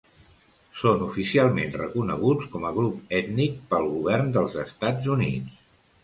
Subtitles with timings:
[0.83, 5.61] Són oficialment reconeguts com a grup ètnic pel govern dels Estats Units.